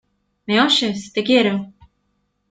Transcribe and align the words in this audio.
¿me 0.47 0.59
oyes?¡ 0.59 0.99
te 1.13 1.23
quiero! 1.23 1.71